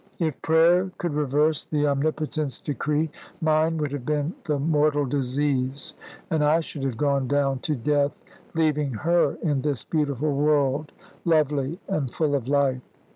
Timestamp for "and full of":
11.87-12.47